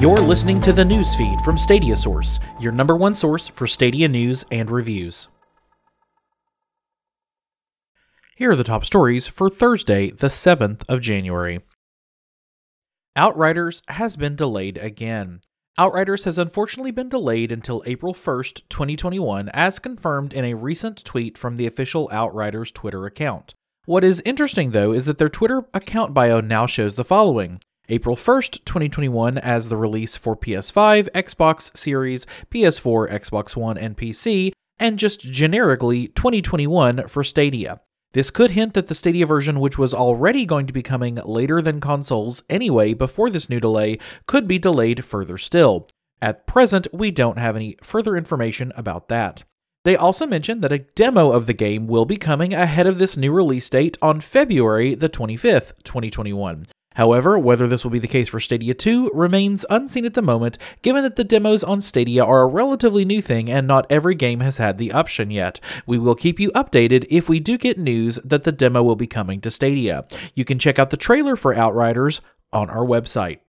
You're 0.00 0.18
listening 0.18 0.60
to 0.62 0.72
the 0.72 0.84
news 0.84 1.14
feed 1.14 1.40
from 1.42 1.56
Stadia 1.56 1.94
Source, 1.94 2.40
your 2.58 2.72
number 2.72 2.96
one 2.96 3.14
source 3.14 3.46
for 3.46 3.68
Stadia 3.68 4.08
news 4.08 4.44
and 4.50 4.68
reviews. 4.68 5.28
Here 8.34 8.50
are 8.50 8.56
the 8.56 8.64
top 8.64 8.84
stories 8.84 9.28
for 9.28 9.48
Thursday, 9.48 10.10
the 10.10 10.26
7th 10.26 10.82
of 10.88 11.00
January. 11.00 11.60
Outriders 13.14 13.82
has 13.86 14.16
been 14.16 14.34
delayed 14.34 14.78
again. 14.78 15.40
Outriders 15.78 16.24
has 16.24 16.38
unfortunately 16.38 16.90
been 16.90 17.08
delayed 17.08 17.52
until 17.52 17.84
April 17.86 18.12
1st, 18.12 18.62
2021, 18.68 19.48
as 19.50 19.78
confirmed 19.78 20.34
in 20.34 20.44
a 20.44 20.54
recent 20.54 21.04
tweet 21.04 21.38
from 21.38 21.56
the 21.56 21.68
official 21.68 22.08
Outriders 22.10 22.72
Twitter 22.72 23.06
account. 23.06 23.54
What 23.86 24.02
is 24.02 24.20
interesting, 24.24 24.72
though, 24.72 24.90
is 24.92 25.04
that 25.04 25.18
their 25.18 25.28
Twitter 25.28 25.62
account 25.72 26.12
bio 26.12 26.40
now 26.40 26.66
shows 26.66 26.96
the 26.96 27.04
following 27.04 27.60
April 27.88 28.16
1st, 28.16 28.64
2021, 28.64 29.36
as 29.38 29.68
the 29.68 29.76
release 29.76 30.16
for 30.16 30.36
PS5, 30.36 31.10
Xbox 31.10 31.76
Series, 31.76 32.26
PS4, 32.50 33.10
Xbox 33.10 33.56
One, 33.56 33.76
and 33.76 33.96
PC, 33.96 34.52
and 34.78 34.98
just 34.98 35.20
generically 35.20 36.08
2021 36.08 37.08
for 37.08 37.22
Stadia. 37.22 37.80
This 38.14 38.30
could 38.30 38.52
hint 38.52 38.74
that 38.74 38.86
the 38.86 38.94
Stadia 38.94 39.26
version, 39.26 39.60
which 39.60 39.76
was 39.76 39.92
already 39.92 40.46
going 40.46 40.66
to 40.66 40.72
be 40.72 40.82
coming 40.82 41.16
later 41.24 41.60
than 41.60 41.80
consoles 41.80 42.42
anyway 42.48 42.94
before 42.94 43.28
this 43.28 43.50
new 43.50 43.60
delay, 43.60 43.98
could 44.26 44.46
be 44.48 44.58
delayed 44.58 45.04
further 45.04 45.36
still. 45.36 45.88
At 46.22 46.46
present, 46.46 46.86
we 46.92 47.10
don't 47.10 47.38
have 47.38 47.56
any 47.56 47.76
further 47.82 48.16
information 48.16 48.72
about 48.76 49.08
that. 49.08 49.44
They 49.84 49.96
also 49.96 50.26
mentioned 50.26 50.62
that 50.62 50.72
a 50.72 50.78
demo 50.78 51.32
of 51.32 51.44
the 51.44 51.52
game 51.52 51.86
will 51.86 52.06
be 52.06 52.16
coming 52.16 52.54
ahead 52.54 52.86
of 52.86 52.98
this 52.98 53.18
new 53.18 53.30
release 53.30 53.68
date 53.68 53.98
on 54.00 54.22
February 54.22 54.94
the 54.94 55.10
25th, 55.10 55.74
2021. 55.84 56.64
However, 56.94 57.38
whether 57.38 57.66
this 57.66 57.84
will 57.84 57.90
be 57.90 57.98
the 57.98 58.08
case 58.08 58.28
for 58.28 58.40
Stadia 58.40 58.74
2 58.74 59.10
remains 59.12 59.66
unseen 59.68 60.04
at 60.04 60.14
the 60.14 60.22
moment, 60.22 60.58
given 60.82 61.02
that 61.02 61.16
the 61.16 61.24
demos 61.24 61.64
on 61.64 61.80
Stadia 61.80 62.24
are 62.24 62.42
a 62.42 62.46
relatively 62.46 63.04
new 63.04 63.20
thing 63.20 63.50
and 63.50 63.66
not 63.66 63.86
every 63.90 64.14
game 64.14 64.40
has 64.40 64.58
had 64.58 64.78
the 64.78 64.92
option 64.92 65.30
yet. 65.30 65.60
We 65.86 65.98
will 65.98 66.14
keep 66.14 66.38
you 66.38 66.50
updated 66.52 67.06
if 67.10 67.28
we 67.28 67.40
do 67.40 67.58
get 67.58 67.78
news 67.78 68.18
that 68.24 68.44
the 68.44 68.52
demo 68.52 68.82
will 68.82 68.96
be 68.96 69.06
coming 69.06 69.40
to 69.40 69.50
Stadia. 69.50 70.06
You 70.34 70.44
can 70.44 70.58
check 70.58 70.78
out 70.78 70.90
the 70.90 70.96
trailer 70.96 71.36
for 71.36 71.52
Outriders 71.52 72.20
on 72.52 72.70
our 72.70 72.84
website. 72.84 73.40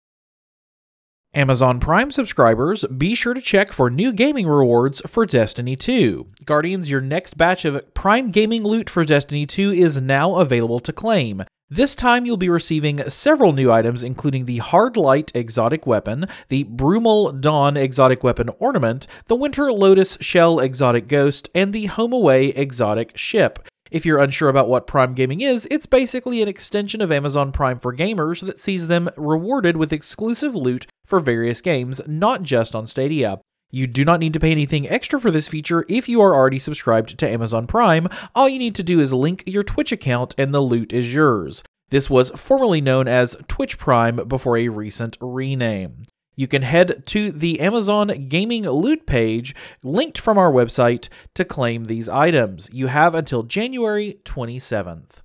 Amazon 1.35 1.81
Prime 1.81 2.11
subscribers, 2.11 2.85
be 2.85 3.13
sure 3.13 3.33
to 3.33 3.41
check 3.41 3.73
for 3.73 3.89
new 3.89 4.13
gaming 4.13 4.47
rewards 4.47 5.01
for 5.05 5.25
Destiny 5.25 5.75
2. 5.75 6.27
Guardians, 6.45 6.89
your 6.89 7.01
next 7.01 7.37
batch 7.37 7.65
of 7.65 7.93
Prime 7.93 8.31
gaming 8.31 8.63
loot 8.63 8.89
for 8.89 9.03
Destiny 9.03 9.45
2 9.45 9.73
is 9.73 10.01
now 10.01 10.35
available 10.35 10.79
to 10.79 10.93
claim. 10.93 11.43
This 11.69 11.95
time 11.95 12.27
you'll 12.27 12.37
be 12.37 12.47
receiving 12.47 13.09
several 13.09 13.51
new 13.51 13.71
items, 13.71 14.03
including 14.03 14.45
the 14.45 14.59
Hard 14.59 14.95
Light 14.95 15.31
exotic 15.33 15.87
weapon, 15.87 16.27
the 16.49 16.63
Brumal 16.65 17.41
Dawn 17.41 17.75
exotic 17.75 18.23
weapon 18.23 18.49
ornament, 18.59 19.07
the 19.25 19.35
Winter 19.35 19.73
Lotus 19.73 20.15
Shell 20.21 20.59
exotic 20.59 21.07
ghost, 21.07 21.49
and 21.55 21.73
the 21.73 21.87
Home 21.87 22.13
Away 22.13 22.49
exotic 22.49 23.17
ship. 23.17 23.67
If 23.89 24.05
you're 24.05 24.21
unsure 24.21 24.49
about 24.49 24.69
what 24.69 24.85
Prime 24.85 25.15
Gaming 25.15 25.41
is, 25.41 25.67
it's 25.71 25.87
basically 25.87 26.43
an 26.43 26.47
extension 26.47 27.01
of 27.01 27.11
Amazon 27.11 27.51
Prime 27.51 27.79
for 27.79 27.95
gamers 27.95 28.45
that 28.45 28.59
sees 28.59 28.85
them 28.85 29.09
rewarded 29.17 29.75
with 29.75 29.91
exclusive 29.91 30.53
loot 30.53 30.85
for 31.03 31.19
various 31.19 31.61
games, 31.61 31.99
not 32.05 32.43
just 32.43 32.75
on 32.75 32.85
Stadia. 32.85 33.39
You 33.71 33.87
do 33.87 34.05
not 34.05 34.19
need 34.19 34.33
to 34.33 34.39
pay 34.39 34.51
anything 34.51 34.87
extra 34.87 35.19
for 35.19 35.31
this 35.31 35.47
feature 35.47 35.85
if 35.89 36.07
you 36.07 36.21
are 36.21 36.33
already 36.33 36.59
subscribed 36.59 37.17
to 37.17 37.29
Amazon 37.29 37.67
Prime. 37.67 38.07
All 38.33 38.47
you 38.47 38.59
need 38.59 38.75
to 38.75 38.83
do 38.83 38.99
is 38.99 39.13
link 39.13 39.43
your 39.45 39.63
Twitch 39.63 39.91
account 39.91 40.33
and 40.37 40.53
the 40.53 40.61
loot 40.61 40.93
is 40.93 41.13
yours. 41.13 41.63
This 41.89 42.09
was 42.09 42.31
formerly 42.31 42.81
known 42.81 43.07
as 43.07 43.35
Twitch 43.47 43.77
Prime 43.77 44.27
before 44.27 44.57
a 44.57 44.69
recent 44.69 45.17
rename. 45.19 46.03
You 46.35 46.47
can 46.47 46.63
head 46.63 47.05
to 47.07 47.31
the 47.31 47.59
Amazon 47.59 48.27
Gaming 48.27 48.63
Loot 48.63 49.05
page 49.05 49.55
linked 49.83 50.17
from 50.17 50.37
our 50.37 50.51
website 50.51 51.07
to 51.33 51.45
claim 51.45 51.85
these 51.85 52.09
items. 52.09 52.69
You 52.73 52.87
have 52.87 53.15
until 53.15 53.43
January 53.43 54.19
27th. 54.25 55.21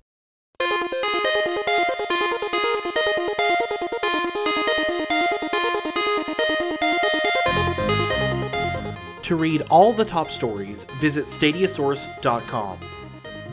To 9.31 9.37
read 9.37 9.61
all 9.69 9.93
the 9.93 10.03
top 10.03 10.29
stories, 10.29 10.83
visit 10.99 11.27
stadiasource.com. 11.27 12.77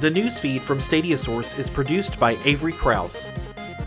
The 0.00 0.10
newsfeed 0.10 0.60
from 0.60 0.80
StadiaSource 0.80 1.56
is 1.56 1.70
produced 1.70 2.18
by 2.18 2.36
Avery 2.44 2.72
Kraus. 2.72 3.28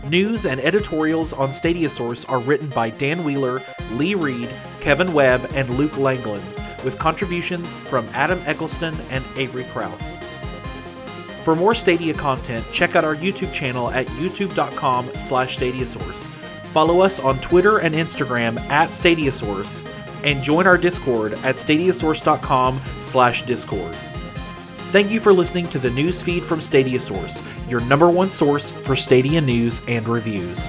News 0.08 0.46
and 0.46 0.58
editorials 0.62 1.34
on 1.34 1.50
StadiaSource 1.50 2.26
are 2.30 2.38
written 2.38 2.70
by 2.70 2.88
Dan 2.88 3.24
Wheeler, 3.24 3.62
Lee 3.90 4.14
Reed, 4.14 4.48
Kevin 4.80 5.12
Webb, 5.12 5.50
and 5.54 5.68
Luke 5.76 5.92
Langlands, 5.92 6.82
with 6.82 6.98
contributions 6.98 7.70
from 7.90 8.08
Adam 8.14 8.40
Eccleston 8.46 8.98
and 9.10 9.22
Avery 9.36 9.64
Kraus. 9.64 10.16
For 11.44 11.54
more 11.54 11.74
Stadia 11.74 12.14
content, 12.14 12.64
check 12.72 12.96
out 12.96 13.04
our 13.04 13.16
YouTube 13.16 13.52
channel 13.52 13.90
at 13.90 14.06
youtube.com 14.06 15.10
slash 15.16 15.58
stadiasource. 15.58 16.26
Follow 16.72 17.02
us 17.02 17.20
on 17.20 17.38
Twitter 17.40 17.80
and 17.80 17.94
Instagram 17.94 18.58
at 18.70 18.88
StadiaSource, 18.88 19.86
and 20.24 20.42
join 20.42 20.66
our 20.66 20.78
Discord 20.78 21.32
at 21.44 21.56
stadiasource.com 21.56 22.80
slash 23.00 23.42
discord. 23.42 23.94
Thank 24.92 25.10
you 25.10 25.20
for 25.20 25.32
listening 25.32 25.66
to 25.68 25.78
the 25.78 25.90
news 25.90 26.20
feed 26.20 26.44
from 26.44 26.60
Stadia 26.60 27.00
Source, 27.00 27.42
your 27.68 27.80
number 27.80 28.10
one 28.10 28.30
source 28.30 28.70
for 28.70 28.94
Stadia 28.94 29.40
news 29.40 29.80
and 29.88 30.06
reviews. 30.06 30.68